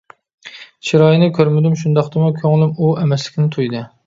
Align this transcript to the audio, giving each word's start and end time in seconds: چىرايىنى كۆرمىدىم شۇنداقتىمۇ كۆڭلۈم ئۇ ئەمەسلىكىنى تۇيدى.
چىرايىنى 0.87 1.27
كۆرمىدىم 1.35 1.75
شۇنداقتىمۇ 1.83 2.33
كۆڭلۈم 2.41 2.73
ئۇ 2.79 2.91
ئەمەسلىكىنى 3.03 3.53
تۇيدى. 3.59 3.85